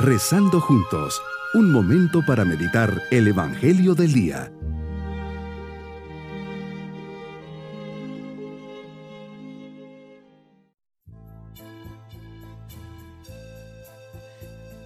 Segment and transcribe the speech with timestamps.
[0.00, 1.20] Rezando juntos,
[1.54, 4.52] un momento para meditar el Evangelio del Día.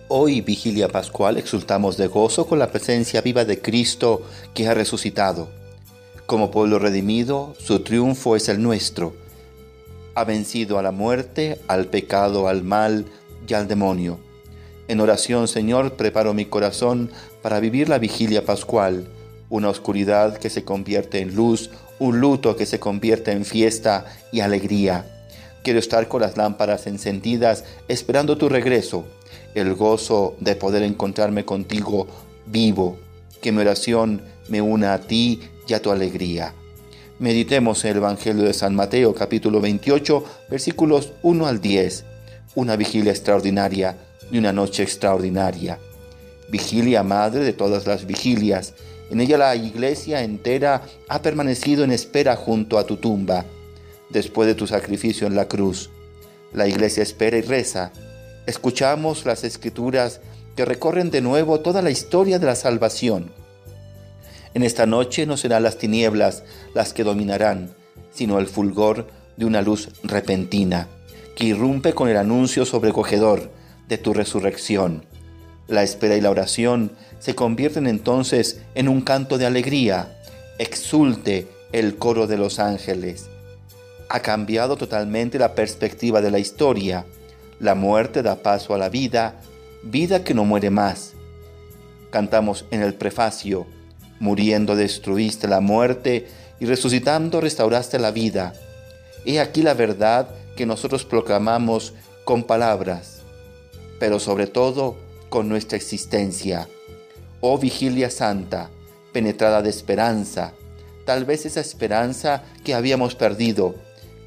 [0.09, 4.23] Hoy, vigilia pascual, exultamos de gozo con la presencia viva de Cristo
[4.55, 5.51] que ha resucitado.
[6.25, 9.15] Como pueblo redimido, su triunfo es el nuestro.
[10.15, 13.05] Ha vencido a la muerte, al pecado, al mal
[13.47, 14.32] y al demonio
[14.93, 17.11] en oración, Señor, preparo mi corazón
[17.43, 19.09] para vivir la vigilia pascual,
[19.49, 24.41] una oscuridad que se convierte en luz, un luto que se convierte en fiesta y
[24.41, 25.07] alegría.
[25.65, 29.05] Quiero estar con las lámparas encendidas esperando tu regreso,
[29.55, 32.07] el gozo de poder encontrarme contigo
[32.47, 32.99] vivo,
[33.41, 36.55] que mi oración me una a ti y a tu alegría.
[37.19, 42.05] Meditemos el Evangelio de San Mateo capítulo 28 versículos 1 al 10,
[42.57, 43.97] una vigilia extraordinaria
[44.33, 45.79] de una noche extraordinaria.
[46.49, 48.73] Vigilia madre de todas las vigilias.
[49.11, 53.45] En ella la iglesia entera ha permanecido en espera junto a tu tumba,
[54.09, 55.91] después de tu sacrificio en la cruz.
[56.55, 57.93] La iglesia espera y reza.
[58.47, 60.21] Escuchamos las escrituras
[60.57, 63.31] que recorren de nuevo toda la historia de la salvación.
[64.55, 66.43] En esta noche no serán las tinieblas
[66.75, 67.71] las que dominarán,
[68.15, 70.89] sino el fulgor de una luz repentina,
[71.37, 75.05] que irrumpe con el anuncio sobrecogedor de tu resurrección.
[75.69, 80.19] La espera y la oración se convierten entonces en un canto de alegría.
[80.59, 83.29] Exulte el coro de los ángeles.
[84.09, 87.07] Ha cambiado totalmente la perspectiva de la historia.
[87.61, 89.37] La muerte da paso a la vida,
[89.83, 91.13] vida que no muere más.
[92.11, 93.67] Cantamos en el prefacio,
[94.21, 96.29] muriendo destruiste la muerte
[96.61, 98.53] y resucitando restauraste la vida.
[99.25, 101.95] He aquí la verdad que nosotros proclamamos
[102.25, 103.22] con palabras
[104.03, 104.97] pero sobre todo
[105.29, 106.69] con nuestra existencia.
[107.41, 108.69] Oh vigilia santa,
[109.13, 110.55] penetrada de esperanza,
[111.07, 113.77] tal vez esa esperanza que habíamos perdido,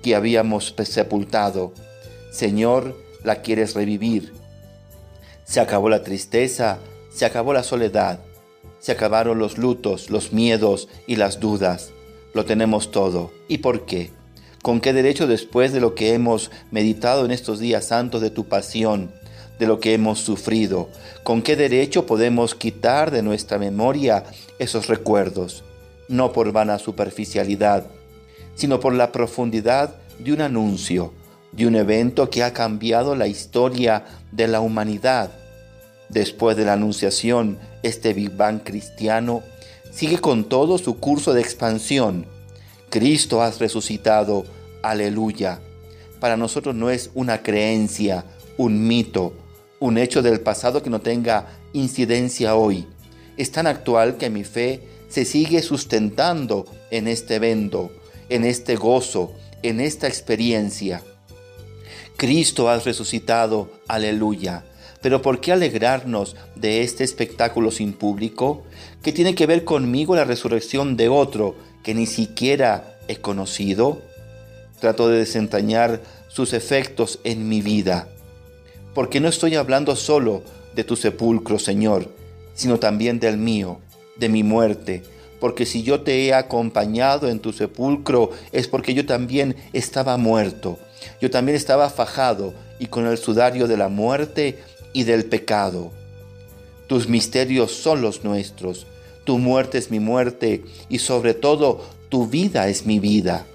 [0.02, 1.74] que habíamos sepultado.
[2.32, 4.32] Señor, la quieres revivir.
[5.44, 6.80] Se acabó la tristeza,
[7.14, 8.22] se acabó la soledad,
[8.80, 11.90] se acabaron los lutos, los miedos y las dudas.
[12.34, 13.34] Lo tenemos todo.
[13.50, 14.12] ¿Y por qué?
[14.62, 18.46] ¿Con qué derecho después de lo que hemos meditado en estos días santos de tu
[18.46, 19.12] pasión,
[19.60, 20.90] de lo que hemos sufrido.
[21.24, 24.24] ¿Con qué derecho podemos quitar de nuestra memoria
[24.60, 25.64] esos recuerdos?
[26.08, 27.86] No por vana superficialidad,
[28.56, 31.14] sino por la profundidad de un anuncio,
[31.52, 35.32] de un evento que ha cambiado la historia de la humanidad.
[36.10, 39.42] Después de la anunciación, este Big Bang cristiano
[39.92, 42.28] sigue con todo su curso de expansión.
[42.90, 44.46] Cristo has resucitado,
[44.84, 45.60] aleluya.
[46.20, 48.26] Para nosotros no es una creencia,
[48.58, 49.34] un mito,
[49.86, 52.88] un hecho del pasado que no tenga incidencia hoy.
[53.38, 57.92] Es tan actual que mi fe se sigue sustentando en este evento,
[58.30, 61.04] en este gozo, en esta experiencia.
[62.18, 64.64] Cristo ha resucitado, aleluya.
[65.04, 68.64] Pero ¿por qué alegrarnos de este espectáculo sin público?
[69.04, 74.02] ¿Qué tiene que ver conmigo la resurrección de otro que ni siquiera he conocido?
[74.80, 78.08] Trato de desentrañar sus efectos en mi vida
[78.96, 80.42] porque no estoy hablando solo
[80.74, 82.10] de tu sepulcro, Señor,
[82.56, 83.80] sino también del mío,
[84.16, 85.04] de mi muerte,
[85.42, 90.80] porque si yo te he acompañado en tu sepulcro es porque yo también estaba muerto,
[91.22, 94.60] yo también estaba fajado y con el sudario de la muerte
[94.94, 95.92] y del pecado.
[96.88, 98.88] Tus misterios son los nuestros,
[99.26, 103.46] tu muerte es mi muerte y sobre todo tu vida es mi vida.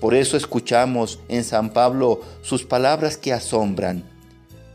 [0.00, 4.13] Por eso escuchamos en San Pablo sus palabras que asombran.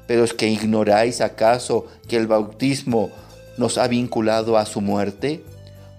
[0.10, 3.12] ¿Pero es que ignoráis acaso que el bautismo
[3.60, 5.44] nos ha vinculado a su muerte?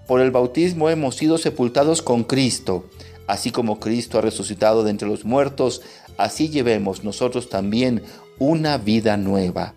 [0.05, 2.83] Por el bautismo hemos sido sepultados con Cristo.
[3.25, 5.81] Así como Cristo ha resucitado de entre los muertos,
[6.17, 8.03] así llevemos nosotros también
[8.37, 9.75] una vida nueva.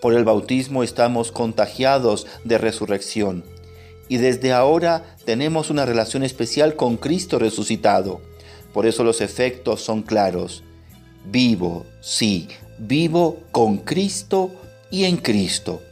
[0.00, 3.42] Por el bautismo estamos contagiados de resurrección
[4.08, 8.20] y desde ahora tenemos una relación especial con Cristo resucitado.
[8.72, 10.62] Por eso los efectos son claros.
[11.30, 12.48] Vivo, sí,
[12.78, 14.50] vivo con Cristo
[14.90, 15.82] y en Cristo.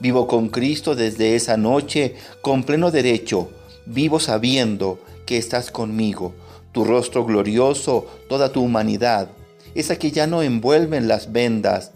[0.00, 3.50] Vivo con Cristo desde esa noche con pleno derecho,
[3.86, 6.34] vivo sabiendo que estás conmigo,
[6.72, 9.30] tu rostro glorioso, toda tu humanidad,
[9.76, 11.92] esa que ya no envuelven las vendas,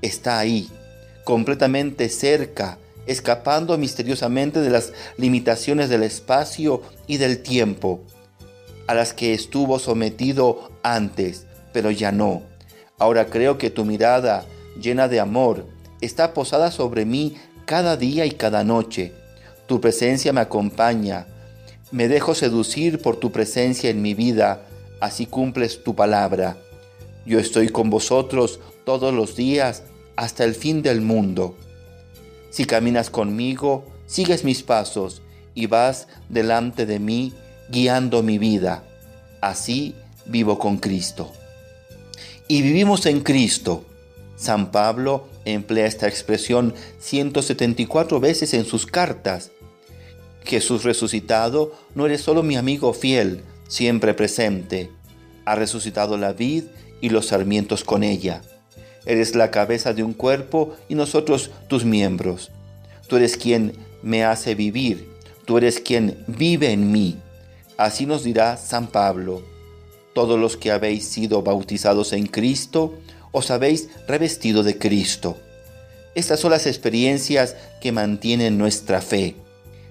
[0.00, 0.70] está ahí,
[1.22, 8.00] completamente cerca, escapando misteriosamente de las limitaciones del espacio y del tiempo,
[8.86, 12.40] a las que estuvo sometido antes, pero ya no
[12.98, 14.46] Ahora creo que tu mirada
[14.80, 15.66] llena de amor
[16.00, 17.36] está posada sobre mí
[17.66, 19.12] cada día y cada noche.
[19.66, 21.26] Tu presencia me acompaña.
[21.90, 24.66] Me dejo seducir por tu presencia en mi vida,
[25.02, 26.56] así cumples tu palabra.
[27.26, 29.82] Yo estoy con vosotros todos los días
[30.16, 31.58] hasta el fin del mundo.
[32.48, 35.20] Si caminas conmigo, sigues mis pasos
[35.54, 37.34] y vas delante de mí
[37.68, 38.82] guiando mi vida.
[39.42, 39.94] Así
[40.24, 41.35] vivo con Cristo.
[42.48, 43.84] Y vivimos en Cristo.
[44.36, 49.50] San Pablo emplea esta expresión 174 veces en sus cartas.
[50.44, 54.90] Jesús resucitado no eres solo mi amigo fiel, siempre presente.
[55.44, 56.64] Ha resucitado la vid
[57.00, 58.42] y los sarmientos con ella.
[59.06, 62.52] Eres la cabeza de un cuerpo y nosotros tus miembros.
[63.08, 63.72] Tú eres quien
[64.02, 65.08] me hace vivir.
[65.46, 67.16] Tú eres quien vive en mí.
[67.76, 69.55] Así nos dirá San Pablo.
[70.16, 72.94] Todos los que habéis sido bautizados en Cristo,
[73.32, 75.36] os habéis revestido de Cristo.
[76.14, 79.36] Estas son las experiencias que mantienen nuestra fe.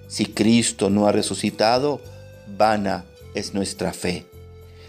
[0.08, 2.00] Si Cristo no ha resucitado,
[2.58, 3.04] vana
[3.36, 4.26] es nuestra fe.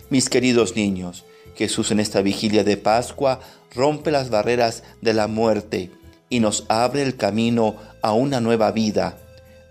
[0.10, 1.24] Mis queridos niños,
[1.56, 3.40] Jesús en esta vigilia de Pascua
[3.76, 5.92] rompe las barreras de la muerte
[6.30, 9.20] y nos abre el camino a una nueva vida.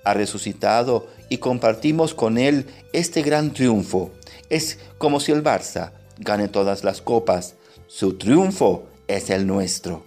[0.05, 4.12] Ha resucitado y compartimos con Él este gran triunfo.
[4.51, 7.55] Es como si el Barça gane todas las copas.
[7.87, 10.05] Su triunfo es el nuestro.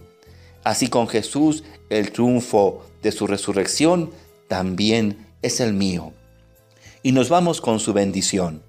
[0.63, 4.11] Así con Jesús, el triunfo de su resurrección
[4.47, 6.13] también es el mío.
[7.01, 8.61] Y nos vamos con su bendición.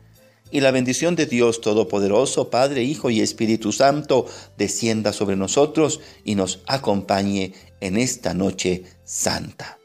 [0.52, 4.26] Y la bendición de Dios Todopoderoso, Padre, Hijo y Espíritu Santo,
[4.58, 9.78] descienda sobre nosotros y nos acompañe en esta noche santa.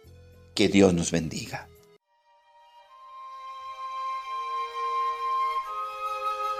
[0.56, 1.68] Que Dios nos bendiga.